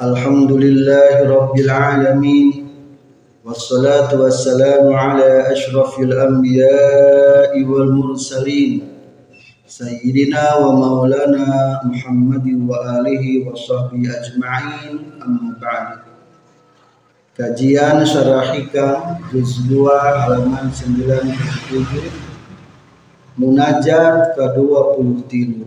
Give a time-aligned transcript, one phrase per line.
[0.00, 2.72] Alhamdulillahi rabbil alamin.
[5.52, 8.80] Ashrafil anbiya'i wal mursalin.
[9.68, 16.08] Sayyidina wa maulana Muhammadin wa alihi wa sahbihi ajma'in amma ba'du.
[17.36, 22.08] Kajian Syarahika juz 2 halaman 97
[23.36, 25.60] Munajat ke-23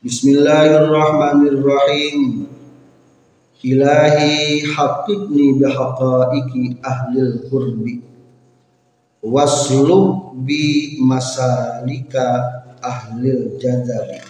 [0.00, 2.56] Bismillahirrahmanirrahim
[3.58, 7.98] Ilahi haqiqni bihaqaiki ahlil qurbi.
[9.18, 14.22] Waslub bi masalika ahlil jadabi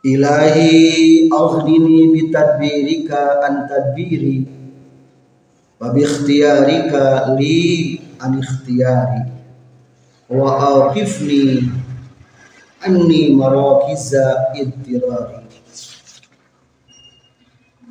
[0.00, 4.48] Ilahi aghnini bitadbirika an tadbiri.
[5.76, 6.08] Wa bi
[7.36, 9.28] li an ikhtiyari.
[10.32, 11.68] Wa aqifni
[12.80, 15.43] anni marakiza ittirari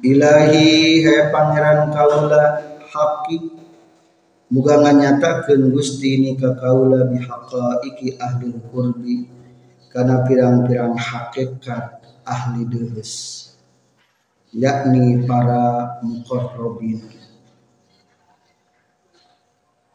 [0.03, 2.59] Ilahi hai pangeran kaula
[2.91, 3.55] hakik
[4.51, 9.31] muga nganyatakeun Gusti ni ka kaula bihaqaiki ahli qurbi
[9.87, 13.11] kana pirang-pirang hakikat ahli deus
[14.51, 16.99] yakni para muqarrabin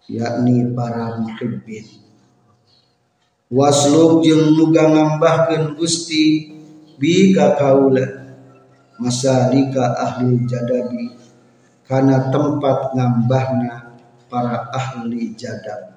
[0.09, 1.85] yakni para muhibbin.
[3.53, 6.49] Waslub jeung nuga ngambahkeun Gusti
[6.97, 8.28] bi ka kaula
[8.99, 11.15] masalika ahli jadabi
[11.87, 13.97] kana tempat ngambahna
[14.29, 15.97] para ahli jadab.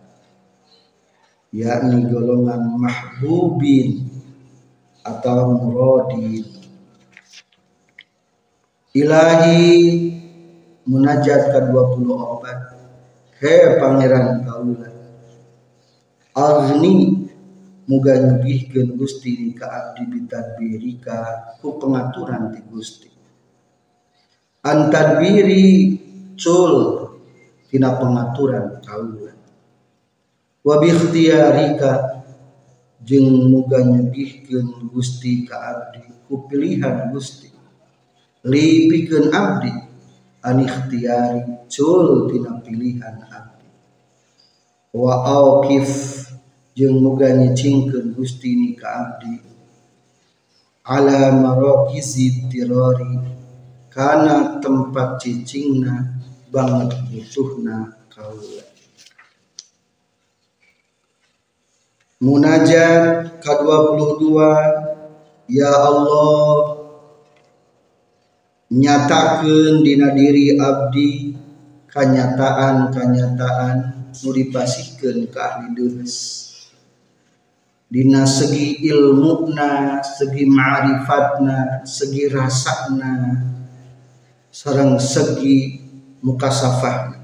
[1.51, 4.07] Yakni golongan mahbubin
[5.03, 6.47] atau muradin.
[8.95, 9.59] Ilahi
[10.87, 12.43] munajat ke-24
[13.41, 14.89] he pangeran kaula
[16.35, 17.27] agni
[17.91, 21.17] muga nyugihkeun Gusti ka abdi bitadbirika
[21.59, 23.11] ku pengaturan ti Gusti.
[24.63, 25.99] Antadbiri
[26.39, 26.75] cul
[27.67, 29.35] tina pengaturan kaula
[30.63, 31.91] wa bi ikhtiyarika
[33.03, 37.51] jeung muga nyugihkeun Gusti ka abdi ku pilihan Gusti.
[38.47, 39.73] Li pikeun abdi
[40.47, 43.67] an ikhtiyari cul tina pilihan abdi.
[44.95, 45.89] Wa auqif
[46.77, 49.35] jeung muga nyicingkeun Gusti ni ka abdi.
[50.87, 53.19] Ala marakizi tirari
[53.91, 56.17] kana tempat cicingna
[56.49, 58.65] banget butuhna kaula.
[62.21, 64.21] Munajat ke-22
[65.51, 66.79] Ya Allah
[68.71, 71.35] nyatakeun dina diri abdi
[71.91, 73.77] kanyataan-kanyataan
[74.23, 76.50] nu dipasihkeun ka ahli deus
[77.91, 83.35] dina segi ilmuna segi ma'rifatna segi rasana
[84.47, 85.83] sarang segi
[86.23, 87.19] mukasafah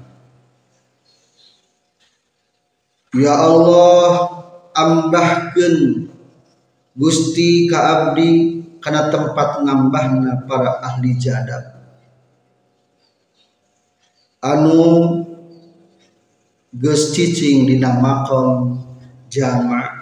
[3.16, 4.28] Ya Allah
[4.76, 6.12] ambahkeun
[6.92, 11.80] Gusti ka abdi kana tempat ngambahna para ahli jadab
[14.44, 14.84] anu
[16.76, 18.76] geus cicing dina makom
[19.32, 19.97] jama'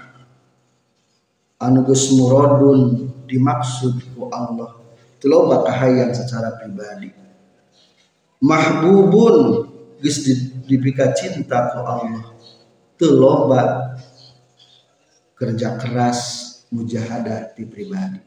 [1.57, 4.77] anu geus muradun dimaksud ku Allah.
[5.17, 5.33] Teu
[5.65, 7.11] kahayang secara pribadi.
[8.41, 9.67] Mahbubun
[10.01, 10.21] geus
[10.69, 12.25] dipika cinta ku Allah.
[12.97, 13.97] Teu loba
[15.37, 16.21] kerja keras
[16.73, 18.21] mujahadah di pribadi.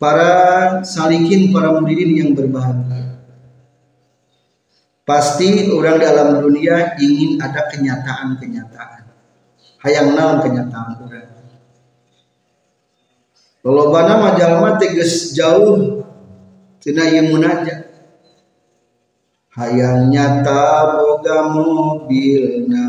[0.00, 3.22] Para salikin para muridin yang berbahagia.
[5.06, 9.01] Pasti orang dalam dunia ingin ada kenyataan-kenyataan
[9.82, 11.30] hayang naon kenyataan urang
[13.62, 16.02] lolobana mah jalma tegas jauh
[16.82, 17.92] tina ieu munajat
[19.52, 22.88] hayang nyata boga mobilna.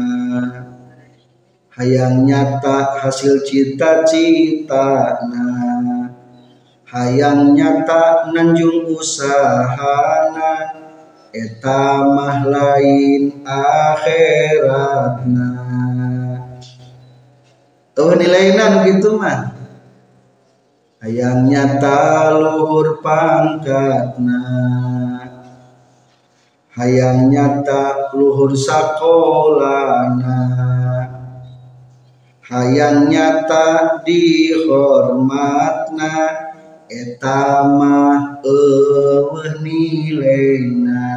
[1.74, 5.50] Hayang nyata hasil cita-citana.
[6.86, 10.54] Hayang nyata nanjung usahana.
[11.34, 15.50] Eta mah lain akhiratna
[17.98, 19.54] oh nilainan gitu mah
[21.04, 24.40] hayang nyata luhur pangkatna.
[26.74, 30.40] Hayang nyata luhur sakolana.
[32.48, 36.16] Hayang nyata dihormatna.
[36.94, 41.10] Etama eueuh nilainya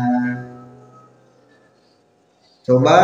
[2.65, 2.97] coba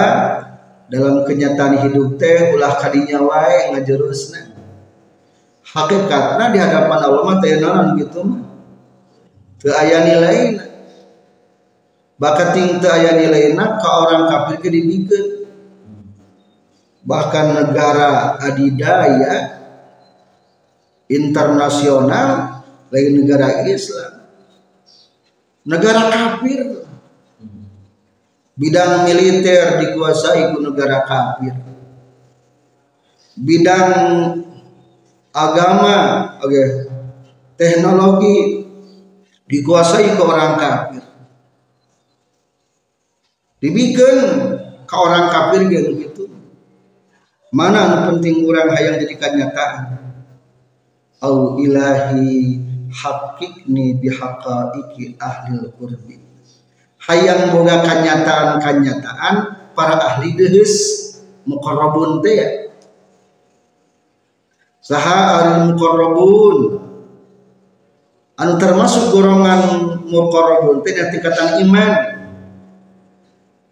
[0.93, 4.53] dalam kenyataan hidup teh ulah kadinya wae ngajurusna
[5.65, 8.45] hakikatna di hadapan Allah mah teh naon gitu mah?
[9.57, 10.69] Teu aya nilaina
[12.21, 15.49] bakat teu aya nilaina ka orang kafir ke dibikeun
[17.09, 19.59] bahkan negara adidaya
[21.09, 22.63] internasional
[22.93, 24.29] lain negara Islam.
[25.63, 26.82] Negara kafir
[28.63, 31.51] bidang militer dikuasai ku negara kafir.
[33.35, 33.91] Bidang
[35.35, 35.97] agama
[36.39, 36.67] oke okay.
[37.59, 38.63] teknologi
[39.51, 41.03] dikuasai ke orang kafir.
[43.59, 44.19] Dibikin
[44.87, 46.03] ke orang kafir gitu
[47.53, 50.01] mana penting orang hayang jadi kenyataan?
[51.21, 52.59] Au ilahi
[52.89, 56.17] hakikni bihaqaiki ahli qurbi
[57.03, 59.35] hayang boga kanyataan-kanyataan
[59.75, 60.75] para ahli deus
[61.49, 62.49] muqarrabun teh ya.
[64.83, 66.59] Saha al muqarrabun?
[68.39, 69.63] Anu termasuk golongan
[70.07, 71.93] muqarrabun teh tingkatan iman.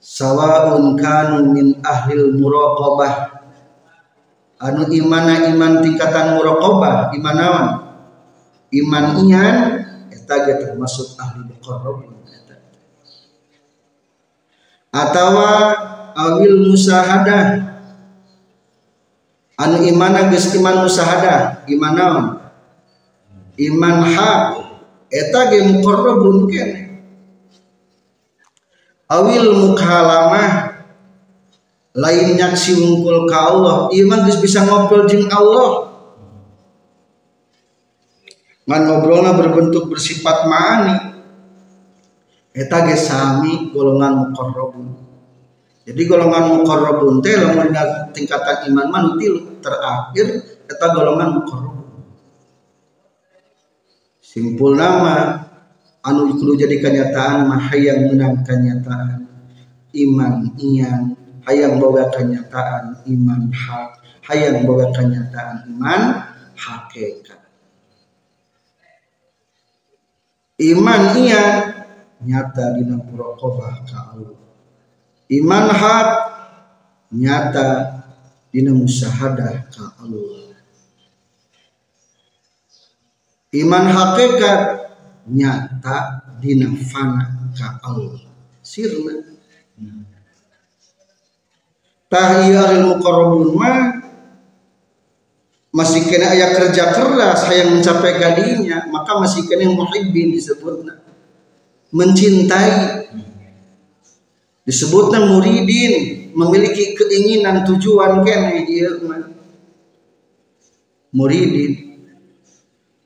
[0.00, 3.14] Sawaun kanu min ahlil muraqabah.
[4.60, 7.66] Anu imana iman tingkatan muraqabah iman naon
[8.70, 9.56] iman ian
[10.14, 12.19] eta termasuk ahli muqarrabun
[14.90, 15.50] atawa
[16.18, 17.70] awil musahadah
[19.54, 22.26] anu imana geus iman musahadah iman naon?
[23.60, 24.42] Iman hak.
[25.10, 27.02] Eta ge muqarrabun kene.
[29.10, 30.80] Awil mukhalamah.
[31.90, 33.90] Lain nyaksi wungkul ka Allah.
[33.92, 35.92] Iman geus bisa ngobrol jeung Allah.
[38.64, 41.09] Ngan ngobrolna berbentuk bersifat ma'ani
[42.50, 44.88] eta ge sami golongan muqarrabun.
[45.86, 47.70] Jadi golongan muqarrabun teh lamun
[48.14, 49.02] tingkatan iman mah
[49.62, 50.26] terakhir
[50.66, 51.88] eta golongan muqarrabun.
[54.22, 55.46] Simpul nama
[56.06, 59.26] anu kudu jadi kenyataan mah hayang menang kenyataan.
[59.90, 63.98] Iman iyan hayang boga kenyataan iman hak
[64.30, 67.42] hayang boga kenyataan iman hakikat.
[70.60, 71.79] Iman iyan
[72.20, 74.36] nyata dina muraqabah ka Allah
[75.32, 76.08] iman hak
[77.16, 77.68] nyata
[78.52, 80.52] dina musahadah ka Allah
[83.56, 84.60] iman hakikat
[85.32, 85.96] nyata
[86.40, 88.20] dina fana ka Allah
[88.60, 89.16] sirna.
[92.10, 94.02] Tahiyaril muqarrabun mah
[95.70, 100.98] masih kena ayat kerja keras yang mencapai kadinya maka masih kena muhibbin disebutnya
[101.94, 103.06] mencintai.
[104.66, 108.90] Disebutnya muridin memiliki keinginan tujuan kene dia
[111.10, 111.72] muridin.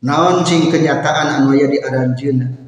[0.05, 2.65] Naon cing kenyataan anu aya di aranjeuna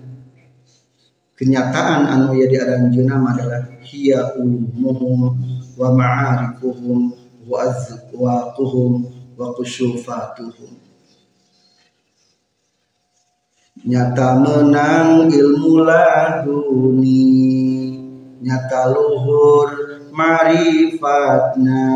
[1.36, 5.36] kenyataan anu aya di aranjeuna adalah hiya ulumuhum
[5.76, 7.12] wa ma'arifuhum
[7.44, 9.04] wa azwaquhum
[9.36, 10.75] wa kusyufatuhum
[13.86, 17.22] nyata menang ilmu laduni.
[18.42, 19.70] Nyata luhur
[20.10, 21.86] marifatna.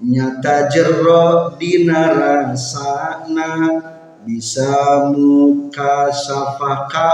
[0.00, 3.80] Nyata jero dina rasana
[4.24, 7.12] bisa muka safaka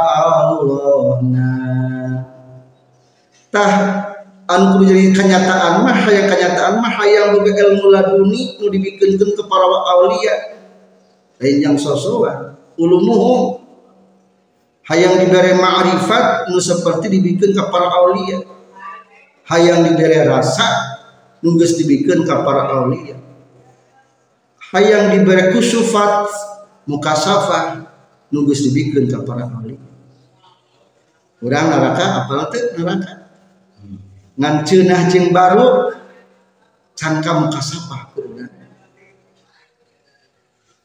[0.51, 1.55] Allahna.
[3.53, 3.75] Tah
[4.49, 9.67] anu jadi kenyataan mah hayang kenyataan mah hayang boga ilmu laduni nu dibikeunkeun ke para
[9.67, 10.35] aulia.
[11.39, 13.63] Lain yang sosokan ulumuhum
[14.91, 18.43] hayang diberi ma'rifat nu seperti dibikin ke para aulia.
[19.47, 20.99] Hayang diberi rasa
[21.43, 23.15] nunggus dibikin ke para aulia.
[24.75, 26.27] Hayang diberi kusufat
[26.91, 27.87] mukasafah
[28.35, 29.79] nunggus dibikin ke para aulia.
[31.39, 33.13] Kurang neraka apa nanti neraka?
[34.39, 34.55] Ngan
[35.11, 35.91] jeng baru
[36.95, 38.12] cangka mukasafah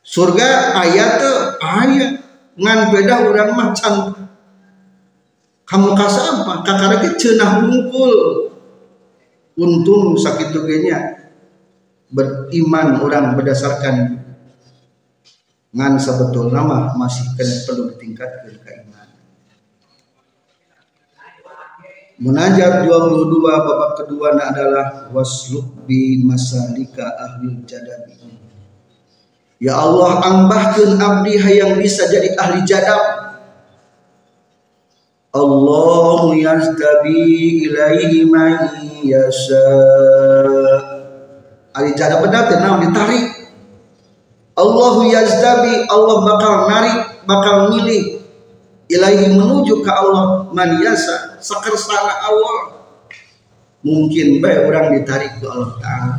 [0.08, 2.24] surga ayat tuh ayat
[2.56, 4.16] ngan beda orang macam
[5.68, 8.14] kamu kasih apa kakak cenah bungkul
[9.60, 11.28] untung sakit tugenya
[12.08, 14.24] beriman orang berdasarkan
[15.76, 19.10] ngan sebetul nama masih kena perlu ditingkatkan keimanan.
[22.18, 28.18] Munajat 22 babak kedua adalah wasluk bi masalika ahli jadabi.
[29.58, 33.02] Ya Allah ambahkan abdi yang bisa jadi ahli jadab.
[35.34, 38.70] Allah yastabi ilaihi man
[39.02, 39.70] yasha.
[41.74, 43.38] Ahli jadab benar tenang ditarik.
[44.58, 46.98] Allahu yazdabi Allah bakal narik,
[47.30, 48.18] bakal milih
[48.88, 52.88] ilahi menuju ke Allah man yasa sekersana Allah
[53.84, 56.16] mungkin baik orang ditarik ke Allah Ta'ala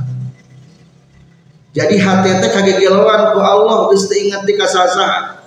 [1.78, 5.38] jadi hati teh kagak gelawan ku Allah geus ingat di kasasa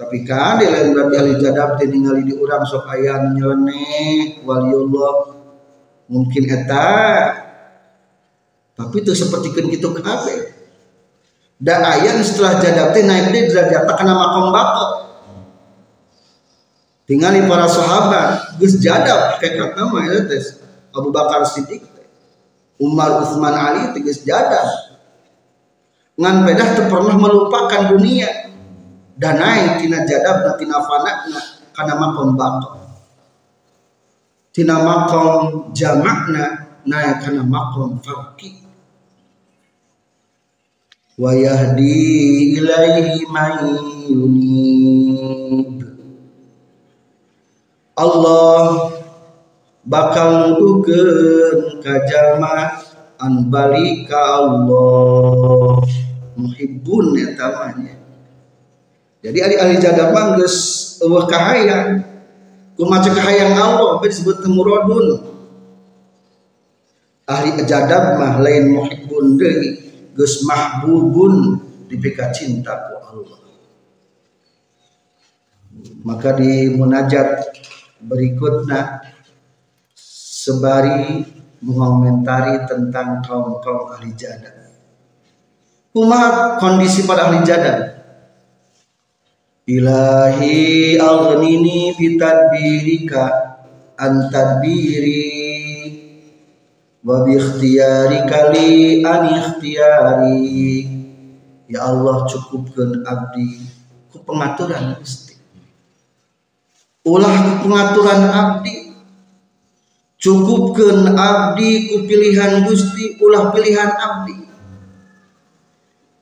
[0.00, 5.38] tapi kan di lain berarti ahli jadab teh ningali di urang sok aya nyeleneh waliullah
[6.10, 6.98] mungkin eta.
[8.72, 10.52] Tapi itu seperti kan gitu kabeh
[11.62, 14.88] dan ayat setelah jadab teh naik di derajat karena makom bakal
[17.06, 20.26] tinggali para sahabat gus jadab kayak kata mah ya
[20.90, 21.86] Abu Bakar Siddiq
[22.82, 24.66] Umar Utsman Ali tegas jadab
[26.18, 28.50] ngan pedah teu pernah melupakan dunia.
[29.12, 31.12] Dan naik tina jadab na tina fana
[31.76, 32.80] karena makom bakal
[34.50, 38.64] tina makom jamakna naik karena makom farki
[41.20, 43.54] wa yahdi ilaihi man
[44.08, 45.78] yunib.
[48.00, 48.91] Allah
[49.82, 52.82] bakal nuduhkeun ka jalma
[53.18, 55.82] an balik ka Allah.
[56.32, 57.94] Muhibbun ya tamanya.
[59.22, 60.58] Jadi ahli-ahli jadab mah geus
[60.98, 62.02] eueuh kahayang.
[62.74, 65.30] Kumaha kahayang Allah disebut muradun.
[67.28, 69.78] Ahli jadab mah lain muhibbun deui
[70.18, 73.38] geus mahbubun dipika cinta ku Allah.
[76.02, 77.54] Maka di munajat
[78.02, 79.06] berikutnya
[80.42, 81.22] sebari
[81.62, 84.50] mengomentari tentang kaum-kaum ahli jada.
[85.94, 88.02] Kumaha kondisi para ahli jada?
[89.62, 93.22] Ilahi aghnini bitadbirika
[93.94, 95.30] antadbiri
[97.06, 100.42] wa bi ikhtiyarika li an ikhtiyari
[101.70, 103.62] ya Allah cukupkan abdi
[104.10, 104.98] ku pengaturan
[107.06, 108.81] ulah pengaturan abdi
[110.22, 114.38] cukupkan abdi ku pilihan Gusti ulah pilihan abdi.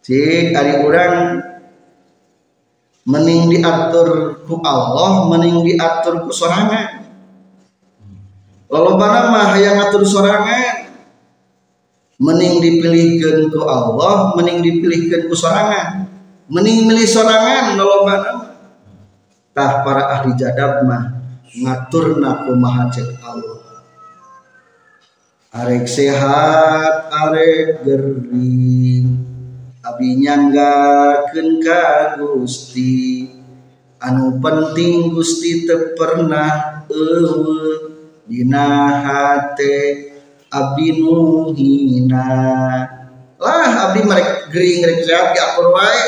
[0.00, 1.44] Cik hari orang
[3.04, 7.12] mening diatur ku Allah mening diatur ku sorangan.
[8.72, 10.88] Lalu mah yang ngatur sorangan.
[12.20, 16.08] Mening dipilihkan ku Allah mening dipilihkan ku sorangan.
[16.48, 18.20] Mening milih sorangan lalu mah.
[19.52, 21.20] Tah para ahli jadab mah
[21.52, 23.59] ngaturna kumaha cek Allah
[25.50, 29.18] arek sehat arek gering
[29.82, 33.26] abi nyanggakeun ka Gusti.
[34.00, 37.92] Anu penting Gusti teu pernah eueuh
[38.30, 39.76] dina hate
[40.48, 42.30] abdi nu hina.
[43.36, 46.02] Lah abdi merek gering rek sehat ge apur wae.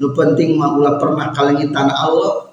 [0.00, 2.48] Nu penting mah ulah pernah kalengitan Allah.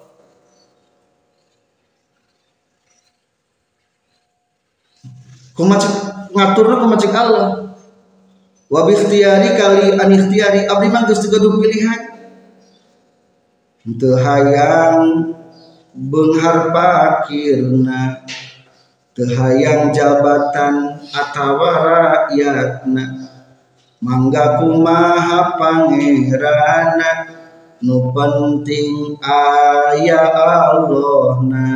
[5.58, 7.74] Kumacik ngaturna kumacik Allah.
[8.70, 10.70] Wa bi ikhtiyari kali an ikhtiyari.
[10.70, 12.02] Abdi mah geus tegaduh pilihan?
[13.88, 15.32] Teu hayang
[15.96, 18.28] beunghar pakirna
[19.16, 23.32] teu hayang jabatan atawa rakyatna
[24.04, 27.32] mangga kumaha pangerana
[27.80, 31.72] nu penting aya Allahna.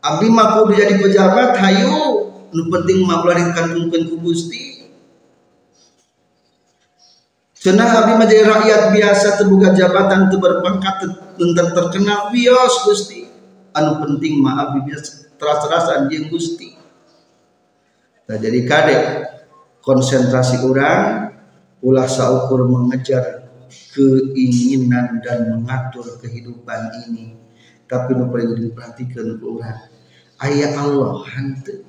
[0.00, 2.17] Abdi mah kudu jadi pejabat hayu
[2.54, 4.78] nu penting ulah dikantungkeun ku Gusti
[7.58, 13.26] Cenah abdi mah jadi rakyat biasa terbuka jabatan teu berpangkat teu terkenal bios Gusti.
[13.74, 16.78] Anu penting mah abdi biasa teras-terasan jeung Gusti.
[18.30, 18.98] Nah jadi kade
[19.82, 21.34] konsentrasi orang
[21.82, 23.50] ulah saukur mengejar
[23.96, 27.34] keinginan dan mengatur kehidupan ini
[27.88, 29.88] tapi nu perlu diperhatikan orang
[30.44, 31.87] ayat Allah hantu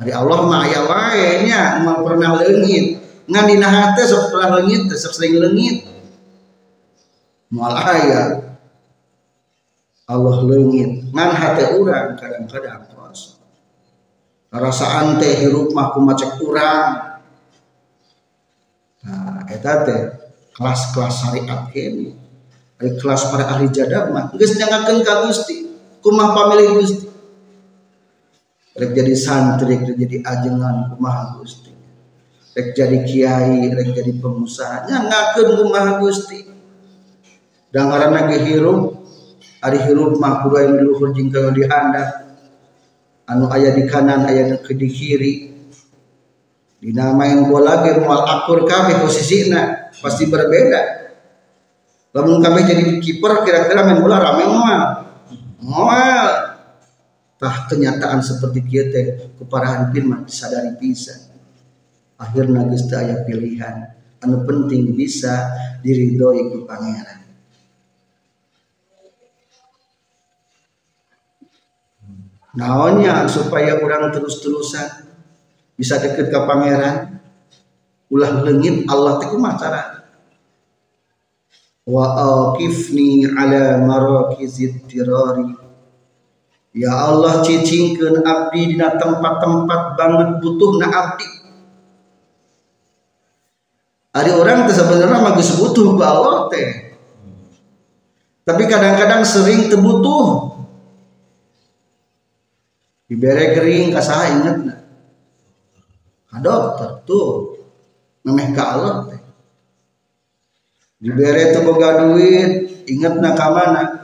[0.00, 2.96] Hari Allah mah aya wae nya mau pernah leungit.
[3.28, 5.84] Ngan dina hate sok pernah leungit, sok sering leungit.
[7.52, 8.48] Moal aya
[10.08, 11.12] Allah leungit.
[11.12, 13.40] Ngan hate urang kadang-kadang kosong.
[14.50, 17.22] rasaan teh hirup mah kumacek urang
[19.00, 20.00] nah eta teh
[20.58, 22.18] kelas-kelas syariat kene
[22.76, 25.70] kelas para ahli jadab mah geus nyangakeun ka Gusti
[26.02, 27.06] kumah pamilih Gusti
[28.80, 31.68] rek jadi santri rek jadi ajengan kumaha Gusti.
[32.56, 34.88] Rek jadi kiai rek jadi pengusaha.
[34.88, 36.48] Nyangakeun kumaha Gusti.
[37.70, 38.98] Karena hirup
[39.60, 42.08] ari hirup mah kudu aya di luhur di handap
[43.30, 45.34] anu ayah di kanan ayah di kiri.
[46.80, 51.12] Dinamain bola ge moal akur kabeh posisina pasti berbeda.
[52.16, 54.80] Lamun kabeh jadi kiper kira-kira main bola rame moal
[55.60, 56.39] moal
[57.40, 59.32] tah kenyataan seperti kieu teh
[60.04, 61.32] mah disadari pisan.
[62.20, 63.96] Akhirna geus teu aya pilihan.
[64.20, 65.48] Anu penting bisa
[65.80, 67.24] diridhoi ku pangeran.
[72.60, 75.08] Naonnya supaya orang terus-terusan
[75.80, 77.24] bisa deket ke pangeran?
[78.12, 80.00] Ulah lengit Allah teh kumaha
[81.90, 82.04] wa
[82.52, 85.59] aqifni ala marakizit tirari
[86.70, 91.28] ya Allah cicingkeun abdi dina tempat-tempat banget butuh na abdi.
[94.10, 96.98] Ari orang teh sebenarnya mah geus butuh ku Allah teh.
[98.42, 100.50] Tapi kadang-kadang sering terbutuh
[103.06, 104.74] dibere kering kasaha inget na
[106.30, 107.58] ka dokter tuh
[108.26, 109.20] memeh ka Allah teh.
[110.98, 113.99] Dibere teu boga duit inget na ka mana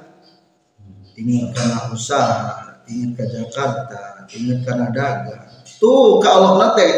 [1.16, 5.46] inget kana usaha inget ka Jakarta inget kana dagang
[5.80, 6.92] tuh ka Allah na teh.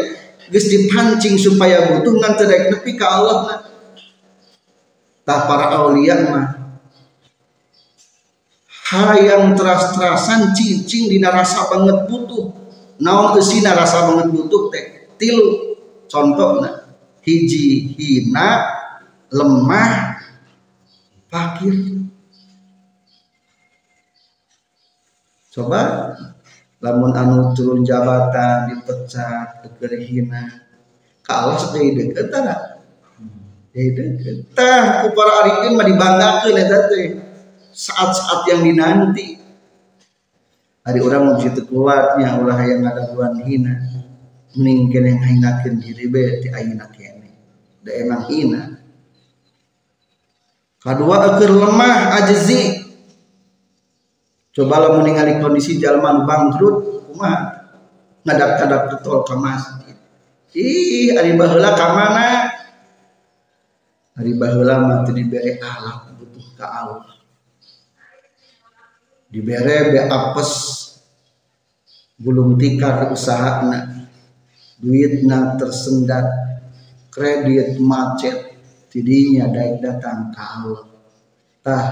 [0.48, 3.54] Geus dipancing supaya butuh ngan teu nepi ka Allah na
[5.28, 6.46] tah para aulia mah.
[8.88, 12.48] Hayang teras-terasan cicing dina rasa banget butuh.
[12.96, 15.12] Naon eusina rasa banget butuh teh?
[15.20, 15.76] Tilu.
[16.08, 16.88] Contohna
[17.20, 18.64] hiji hina
[19.28, 20.16] lemah
[21.28, 21.87] fakir
[25.58, 26.14] coba.
[26.78, 30.62] Lamun anu turun jabatan dipecat keur hina
[31.26, 32.78] kalau seperti deket tah
[33.74, 37.06] deket tah ku para arifin mah dibanggakeun eta teh.
[37.74, 39.38] Saat-saat yang dinanti.
[40.82, 43.74] Hari orang mau situ kuatnya ulah yang ada tuan hina.
[44.56, 47.28] Mending kene ngahinakeun diri be ti ayeuna kene.
[47.82, 48.62] Da emang hina.
[50.78, 52.87] Kedua akhir lemah ajzi
[54.58, 57.58] coba lo meninggali kondisi jalma bangkrut kumaha?
[58.26, 59.96] Ngadap-ngadap ketol ke masjid.
[60.58, 62.50] Ih ari baheula ka mana?
[64.18, 67.14] Ari baheula mah teu dibere alat butuh ka Allah.
[69.30, 70.52] Dibere be apes.
[72.18, 74.10] Gulung tikar usahana.
[74.82, 76.26] Duitna tersendat.
[77.14, 78.58] Kredit macet.
[78.90, 80.82] Tidinya daik datang ke Allah.
[81.62, 81.84] Tah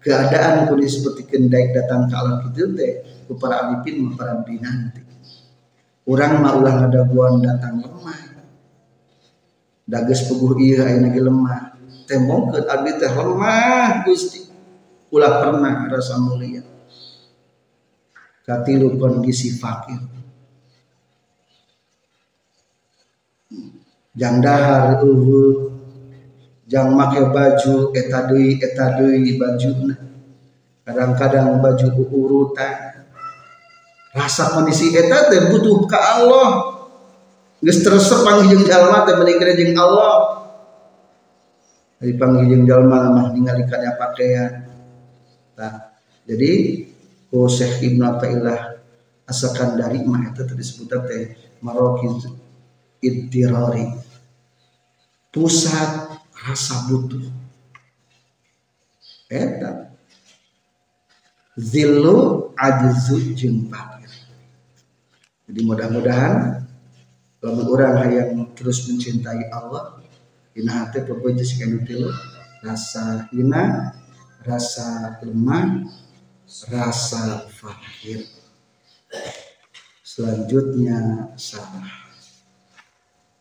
[0.00, 3.04] keadaan kudu seperti daik datang ke Allah gitu teh
[3.36, 5.10] para alipin para binanti
[6.10, 8.20] orang mah ulah ada buan datang lemah.
[9.86, 11.60] Dages peguh iya ayeuna ge lemah.
[12.10, 14.42] Tembongkeun abdi teh lemah Gusti.
[15.10, 16.62] Ulah pernah rasa mulia.
[18.46, 19.98] Katilu kondisi fakir.
[24.14, 24.98] Jang dahar
[26.70, 29.98] jang make baju eta deui eta deui bajuna.
[30.86, 33.02] Kadang-kadang baju urutan.
[34.14, 36.48] Rasa kondisi eta teh butuh ka Allah.
[37.60, 40.46] Geus teresep panggih jalma teh menikah jeung Allah.
[41.98, 44.70] Dari panggih jeung jalma mah ningali kana pakaian.
[45.58, 45.92] Nah,
[46.24, 46.50] jadi
[47.28, 48.06] ku Syekh Ibnu
[49.28, 51.22] asalkan dari mah tadi disebut teh
[51.62, 52.26] marokiz
[52.98, 53.86] iddirari
[55.30, 56.09] pusat
[56.46, 57.28] rasa butuh.
[59.30, 59.90] Eta.
[61.60, 64.08] Zillu ajzu jeung fakir.
[65.50, 66.64] Jadi mudah-mudahan
[67.44, 70.00] lamun orang yang terus mencintai Allah
[70.56, 71.60] dina hati pokoknya sih
[72.64, 73.92] rasa hina
[74.44, 75.84] rasa lemah
[76.70, 78.24] rasa fakir.
[80.06, 81.90] Selanjutnya salah.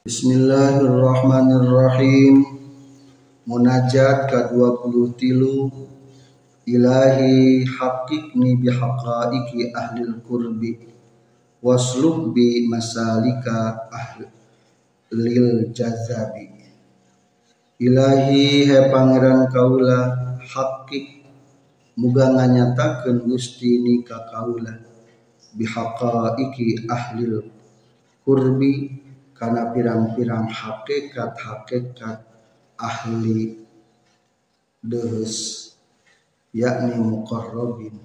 [0.03, 2.58] Bismillahirrahmanirrahim
[3.49, 5.73] munajat ke-20 tilu
[6.69, 10.77] ilahi hakikni bihaqaiki ahlil kurbi
[11.65, 16.61] wasluk bi masalika ahlil jazabi.
[17.81, 19.99] Ilahi he pangeran kaula
[20.45, 21.25] hakik
[21.97, 24.77] muga nganyatakeun Gusti ni ka kaula
[25.57, 27.49] bihaqaiqi ahlil
[28.21, 28.93] kurbi
[29.33, 32.28] karena pirang-pirang hakikat-hakikat
[32.79, 33.59] ahli
[34.79, 35.35] dehes
[36.55, 37.99] yakni muqarrabin.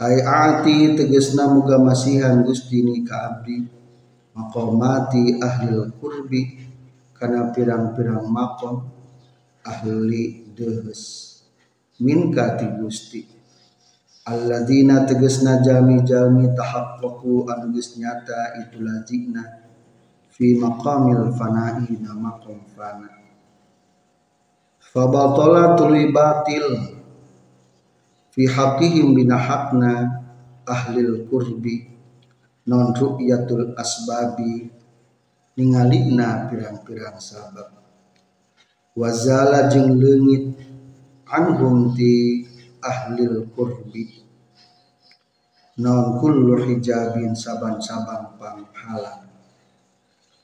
[0.00, 3.62] Ay ati tegesna muga masihan Gusti ni ka abdi.
[4.34, 6.42] Maqamati ahli kurbi
[7.14, 8.88] karena pirang-pirang makom
[9.62, 11.02] ahli dehes
[12.02, 13.22] min kati Gusti.
[14.24, 19.59] Alladzina tegesna jami-jami tahaqqaqu anu geus nyata itu lazina
[20.30, 23.10] fi maqamil fana'i na maqam fana.
[24.78, 26.66] Fabatala tului batil
[28.30, 30.22] fi haqihim binahakna
[30.66, 31.86] ahlil kurbi
[32.66, 34.70] non ru'yatul asbabi
[35.58, 37.70] ningalina pirang-pirang sabab.
[38.94, 40.58] Wazala jeng leungit
[41.30, 42.46] anhum ti
[42.82, 44.26] ahlil kurbi
[45.78, 49.29] non kullu hijabin saban-saban panghalang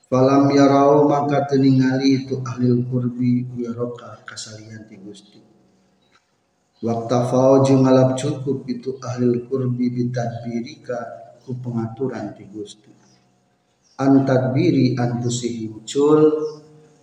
[0.07, 5.43] Falam yarau maka teningali itu ahli kurbi wiroka kasalian ti Gusti.
[6.79, 10.99] Waktafau jeung ngalap cukup itu ahli kurbi bitadbirika
[11.43, 12.87] ku pengaturan ti Gusti.
[13.99, 16.23] Antadbiri antusihim cul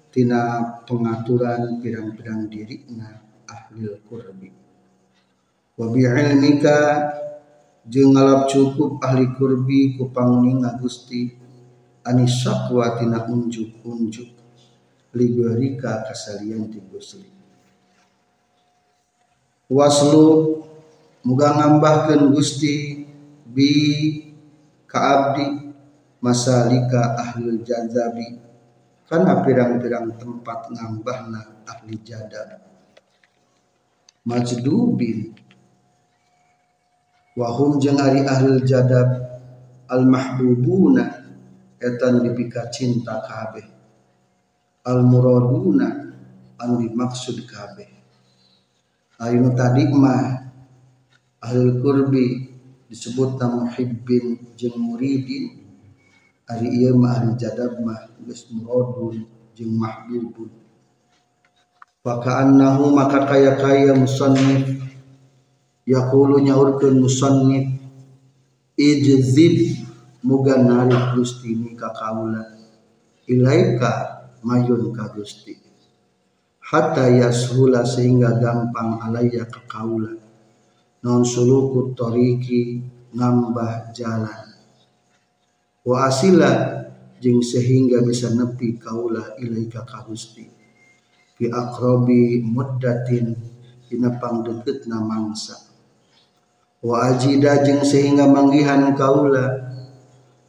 [0.09, 4.49] tina pengaturan pirang-pirang dirina ahli kurbi.
[5.77, 6.79] Wa ilmika
[7.85, 11.44] jeung ngalap cukup ahli kurbi ku panguninga Gusti
[12.05, 14.31] anis syakwa tina unjuk-unjuk
[15.17, 17.25] libarika kasalian ti Gusti
[19.73, 20.61] waslu
[21.25, 23.05] muga ngambahkeun Gusti
[23.49, 23.73] bi
[24.95, 25.65] kaabdi
[26.25, 28.41] masalika ahli jazabi.
[29.05, 32.65] Karena pirang-pirang tempat ngambahna ahli jadab.
[34.25, 35.37] Majdubin.
[37.37, 39.09] Wahum jeung ahli jadab
[39.93, 41.24] al mahbubuna
[41.85, 43.67] etan dipika cinta kabeh
[44.89, 45.89] al muraduna
[46.57, 47.89] anu dimaksud kabeh
[49.21, 50.45] ayeuna tadi mah
[51.45, 52.27] ahli kurbi
[52.89, 55.61] disebut muhibbin jeung muridin.
[56.45, 59.25] Ari ieu mah ahli jadab mah geus muradun
[59.57, 60.53] jeung mahbubun.
[62.05, 62.21] Wa
[62.93, 64.85] maka kaya-kaya musannif.
[65.85, 67.77] Yaqulu nyaurkeun musannif
[68.77, 69.57] ijzib
[70.25, 72.41] muga narik Gusti ni ka kaula
[73.29, 75.53] ilaika mayun ka Gusti.
[76.65, 80.17] Hatta yashula sehingga gampang alaya ka kaula
[81.05, 82.81] non suluku toriki
[83.13, 84.57] ngambah jalan.
[85.85, 86.81] Wa asila
[87.21, 90.49] jeng sehingga bisa nepi kaula ilaika ka Gusti.
[91.37, 93.37] Fi akrobi muddatin
[93.85, 95.69] dina pangdeukeutna mangsa.
[96.81, 99.74] Wa ajida jeng sehingga manggihan kaula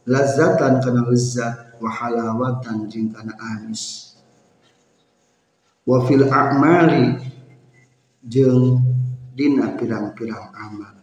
[0.06, 4.14] lazatan kana lezat wa halawatan jeung kana anis
[5.82, 7.18] wa fil a'mali
[8.22, 8.80] jeung
[9.36, 10.96] dina pirang-pirang amal.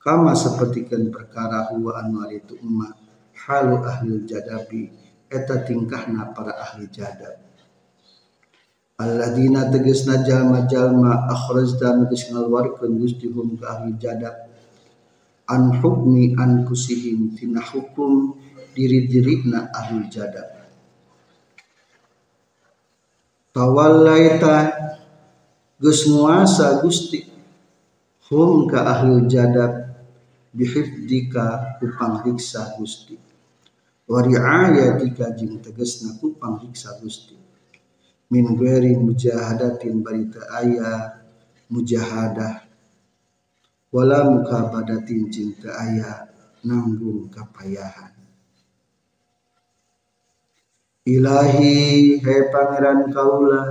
[0.00, 2.96] Kama sapertikeun perkara huwa anu itu umma
[3.44, 4.88] halu ahli jadabi
[5.28, 7.36] eta tingkahna para ahli jadab.
[8.98, 14.47] Alladzina tegasna jalma-jalma akhrajta geus ngaluarkeun Gusti hum ka ahli jadab
[15.48, 18.36] an hukmi an kusihim tina hukum
[18.76, 19.08] diri
[19.48, 20.48] na ahli jadab
[23.56, 24.54] tawallaita
[25.82, 27.26] geus nguasa Gusti
[28.28, 29.88] hum ka ahli jadab
[30.52, 33.16] bihifdika ku pangriksa Gusti.
[34.08, 37.36] Wa riayatika jeung tegasna ku pangriksa Gusti.
[38.28, 41.24] Min ghairi mujahadatin barita aya
[41.72, 42.67] mujahadah
[43.88, 46.28] wala muka badatin cinta ayah
[46.64, 48.12] nanggung kapayahan.
[51.08, 53.62] Ilahi hai pangeran kaula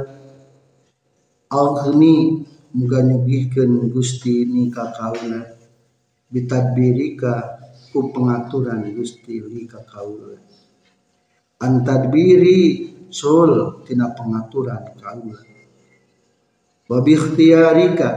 [1.47, 2.43] Alghni
[2.75, 5.47] muga nyugihkeun Gusti ni ka kaula.
[6.27, 7.61] Bitadbirika
[7.93, 10.35] ku pengaturan Gusti li ka kaula.
[11.61, 12.59] Antadbiri
[13.07, 15.39] sul tina pengaturan kaula.
[16.89, 18.09] Wa bi ikhtiyarika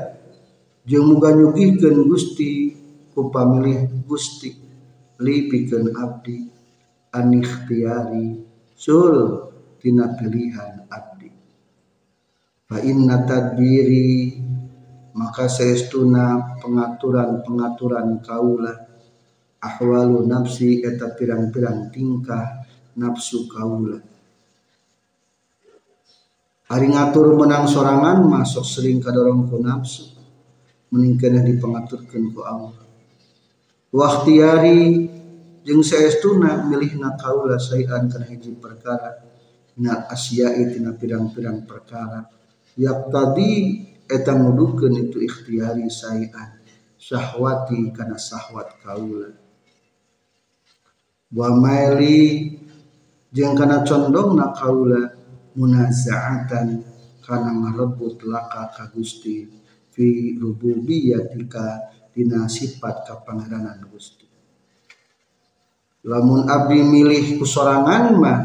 [0.91, 2.75] jeung muga nyugihkeun Gusti
[3.15, 4.51] ku pamilih Gusti
[5.23, 6.51] lipikeun abdi
[7.15, 8.43] an ikhtiyari
[8.75, 9.47] sul
[9.79, 11.31] tina pilihan abdi.
[12.67, 14.35] Fa inna tadbiri
[15.15, 18.75] maka saestuna pengaturan-pengaturan kaula
[19.63, 22.67] ahwalu nafsi eta pirang-pirang tingkah
[22.99, 24.03] nafsu kaula
[26.71, 30.20] Ari ngatur menang sorangan masuk sering kadorong ku nafsu
[30.91, 32.85] meningkatnya dipengaturkan ku Allah.
[33.91, 35.11] Waktiari
[35.67, 39.23] jeung saestuna milihna kaula sayan kana hiji perkara
[39.79, 42.27] na asya'i tina pirang-pirang perkara.
[42.79, 46.63] Yak tadi eta ngudukeun itu ikhtiari sayan
[46.99, 49.31] syahwati kana syahwat kaula.
[51.31, 52.59] Wa maili
[53.31, 55.15] jeung kana condongna kaula
[55.55, 56.83] munazaatan
[57.23, 59.47] kana ngarebut laka ka Gusti
[59.91, 64.27] fi rububiyatika dina sifat kapangeranan Gusti.
[66.07, 68.41] Lamun abdi milih kusorangan mah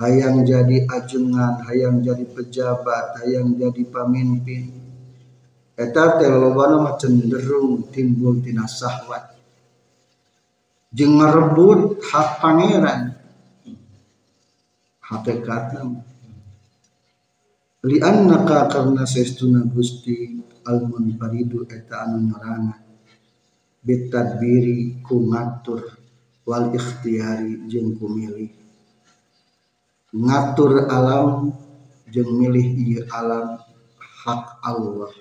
[0.00, 4.72] hayang jadi ajungan hayang jadi pejabat hayang jadi pemimpin
[5.76, 9.36] eta teh lobana mah cenderung timbul tina syahwat
[10.96, 13.00] jeung ngarebut hak pangeran.
[15.10, 16.09] Hakikatna
[17.88, 20.36] li annaka karna sestuna Gusti
[20.68, 22.76] al munfaridu eta anu nyorana
[23.80, 25.80] bitadbiri ku ngatur
[26.44, 28.52] wal ikhtiyari jeung ku milih
[30.12, 31.56] ngatur alam
[32.12, 33.56] jeung milih ieu alam
[34.20, 35.12] hak Allah.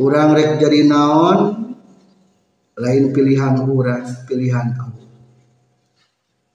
[0.00, 1.68] Urang rek jadi naon?
[2.72, 5.10] Lain pilihan urang pilihan Allah.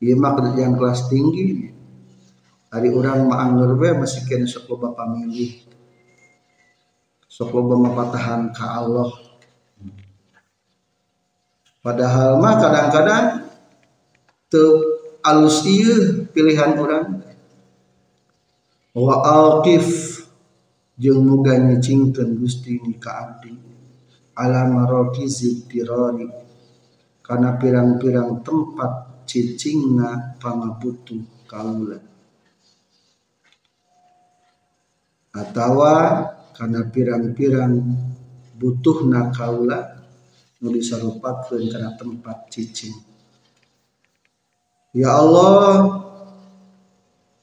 [0.01, 1.76] Ieu mah yang kelas tinggi
[2.67, 5.63] hari urang mah anggur we masih kena sok loba pamilih.
[7.27, 9.11] Sok loba mapatahan ka Allah.
[11.79, 13.25] Padahal mah kadang-kadang
[14.51, 14.83] teu
[15.23, 17.23] alus iya pilihan orang
[18.97, 19.87] wa alqif
[20.99, 23.55] jeung muga nyicingkeun Gusti ka abdi.
[24.37, 26.29] Ala marokizi tirari
[27.25, 32.16] kana pirang-pirang tempat cicingna pangabutuh kaula
[35.37, 36.25] atawa
[36.57, 37.77] kana pirang-pirang
[38.57, 40.01] butuhna kaula
[40.57, 42.97] nu disarupakeun kana tempat cicing.
[44.97, 46.01] Ya Allah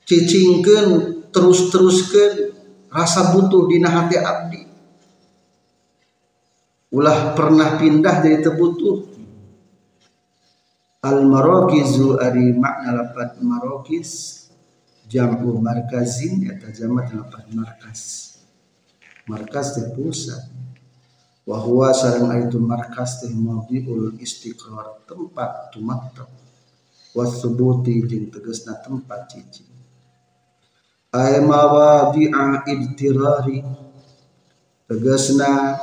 [0.02, 0.86] cicingkan
[1.30, 2.50] terus-teruskan
[2.90, 4.62] rasa butuh di hati abdi.
[6.94, 9.14] Ulah pernah pindah dari terbutuh.
[11.04, 14.43] Al marokizu ari makna lapat marokis
[15.08, 18.00] jamu markazin atau jamat lapat markas
[19.24, 20.52] markas teh pusat.
[21.44, 26.32] Wahwa sarang itu markas teh maudiul istiqrar tempat tumatab
[27.14, 29.70] wasubuti jeung tegasna tempat cicing
[31.14, 33.62] ay mawadi'a idtirari
[34.90, 35.78] tegasna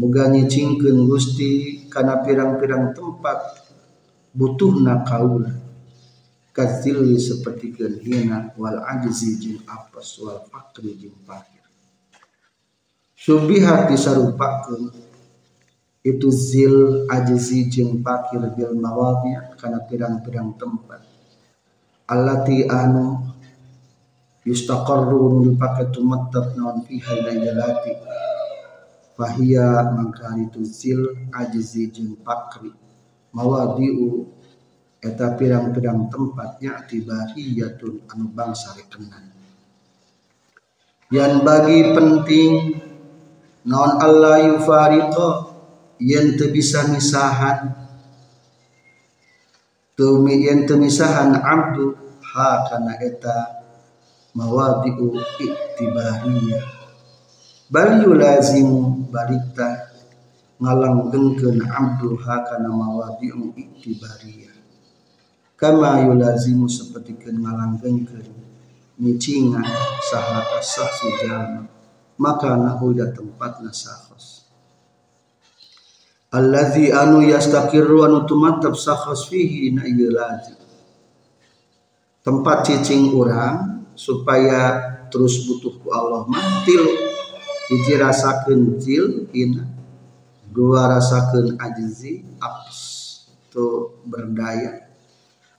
[0.00, 3.68] muga nyicingkeun Gusti kana pirang-pirang tempat
[4.32, 5.55] butuhna kaula
[6.56, 11.60] kadzilli seperti hina wal ajzi jeung apes wal fakri jeung fakir
[13.12, 14.88] subihat disarupakeun
[16.06, 21.02] itu zil ajzi jeung pakir bil mawadhi kana pirang-pirang tempat.
[22.06, 23.34] Allati anu
[24.46, 27.98] yustaqarru dipake tumattap naon fiha lailati
[29.18, 31.02] fahiya mangkari itu zil
[31.34, 32.70] ajzi jeung pakri
[33.34, 34.35] mawadhi'u
[35.06, 39.36] eta pirang-pirang tempatnya tibariyatun anu bangsa rekenan
[41.14, 42.82] yang bagi penting
[43.62, 45.54] non Allah yufariqah
[46.02, 47.78] yen teu bisa misahan.
[49.94, 53.62] Teu yen teu misahan abdu ha kana eta
[54.34, 56.66] mawadi'u iktibariyah
[57.72, 59.94] bal yulazimu balita
[60.60, 64.55] ngalanggengkeun abdu ha kana mawadi'u iktibariyah
[65.56, 68.28] kama yulazimu sapertikeun ngalanggengkeun
[69.00, 69.64] nyicingan
[70.04, 71.08] saha asah si
[72.16, 74.48] maka nahu da tempatna sahos
[76.32, 80.12] alladzi anu yastaqirru anu tumatab sakhas fihi na ieu
[82.24, 84.76] tempat cicing orang supaya
[85.08, 86.84] terus butuh ku Allah mantil
[87.70, 89.64] hiji rasakeun til ina
[90.50, 92.78] dua rasakeun ajzi aps
[93.52, 94.86] tu berdaya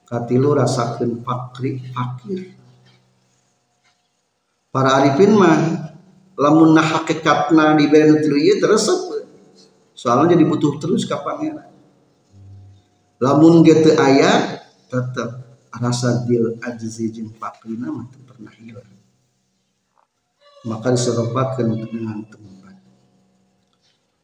[0.07, 2.55] katilu rasakeun fakri fakir.
[4.71, 5.59] Para arifin mah
[6.39, 9.27] lamun na hakikatna dibere tilu ieu teresep
[9.91, 11.67] soalnya jadi butuh terus ke pangeran.
[13.19, 18.97] Lamun gitu ayat tetap rasa dil ajzi jeung pakrina mah pernah hilang
[20.67, 22.75] maka diserupakan dengan tempat.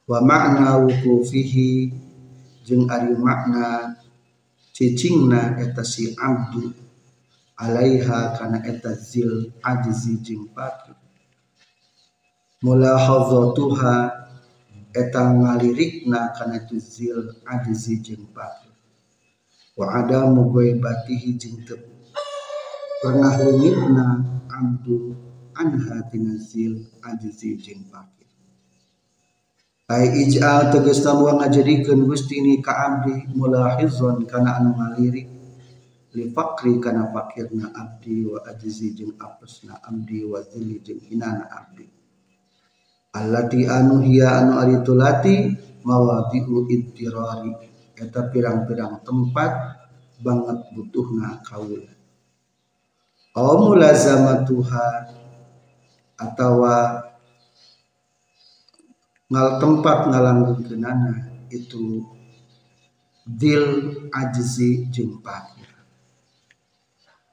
[0.04, 1.96] Wa makna wukufihi
[2.67, 3.96] jeung ari makna
[4.74, 6.74] cicingna eta si abdu
[7.62, 10.98] alaiha kana eta zil ajzi jeung pakri
[12.64, 13.96] mulahadzatuha
[14.94, 18.74] eta ngalirikna kana tu zil ajzi jeung pakir
[19.78, 21.82] wa ada mugoy batihi jeung teu
[23.02, 24.06] pernah leungitna
[24.54, 25.18] abdu
[25.58, 28.12] anha tina zil ajzi jeung pakir
[29.91, 35.28] ai ij'al tegas tamu ngajadikeun Gusti ni ka abdi mulahizon kana anu ngalirik
[36.15, 41.84] li fakri kana fakirna abdi wa ajzi jeung apesna abdi wa zilli jeung hinana abdi.
[43.13, 45.36] Allati anu hiya anu ari tulati
[45.84, 47.52] mawadi'u ittirari
[48.00, 49.52] eta pirang-pirang tempat
[50.24, 51.91] banget butuhna kaula
[53.36, 54.88] aw mulazamatuha
[56.15, 56.76] atawa
[59.34, 61.13] ngal tempat ngalanggengkeunana
[61.50, 62.06] itu
[63.26, 63.65] dil
[64.13, 65.74] ajzi jeung pakir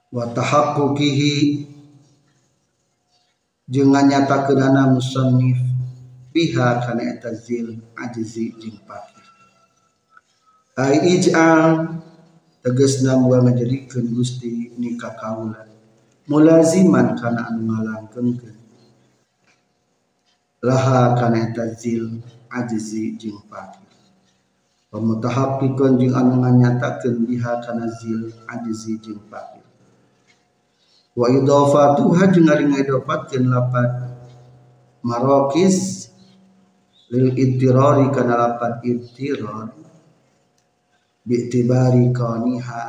[0.08, 1.36] wa tahaqquqihi
[3.68, 5.60] jeung nganyatakeunana musannif
[6.32, 8.80] biha kana eta zil ajzi jeung
[10.80, 12.00] ai ij'al
[12.64, 15.68] tegasna moal ngajadikeun Gusti nikah kaula
[16.24, 18.59] mulaziman kana anu ngalangkeungkeun
[20.60, 22.20] laha kana eta zil
[22.52, 23.88] ajzi jeung pakir
[24.92, 29.64] wa mutahaqqiqan jeung anu nganyatakeun biha kana zil ajzi jeung pakir
[31.16, 33.90] wa idafatuha jeung ari ngaidofatkeun lapat
[35.00, 36.12] marokis
[37.08, 39.72] lil ittirari kana lapan ittirar
[41.24, 42.84] bi'tibari kauniha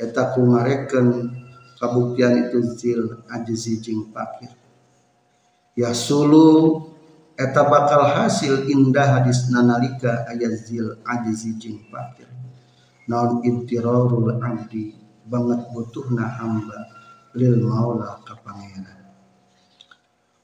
[0.00, 1.36] eta kumareken
[1.76, 4.57] kabuktian itu zil ajzi jeung fakir
[5.78, 6.82] yasulu
[7.38, 12.26] eta bakal hasil indah hadis nanalika ayat zil ajzi jeung fakir.
[13.06, 16.90] Naon ittirarul abdi banget butuhna hamba
[17.38, 18.34] lil maula ka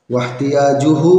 [0.07, 1.12] wahtiyajuhu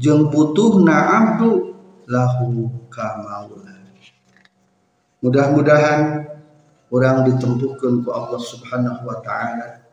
[0.00, 1.76] jeung butuhna abdu
[2.08, 3.76] lahu ka maula.
[5.24, 6.28] Mudah-mudahan
[6.92, 9.83] orang ditempuhkan ku Allah subhanahu wa ta'ala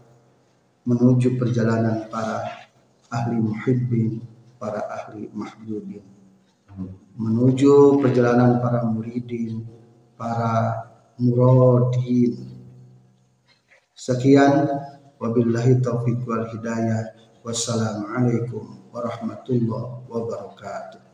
[0.88, 2.68] menuju perjalanan para
[3.12, 4.24] ahli muhibbin
[4.58, 6.06] para ahli mahbubin
[7.18, 9.68] menuju perjalanan para muridin
[10.16, 10.86] para
[11.18, 12.62] muradin.
[13.98, 14.70] Sekian.
[15.22, 17.14] Wabillahi taufiq wal hidayah.
[17.46, 21.11] Wassalamualaikum warahmatullahi wabarakatuh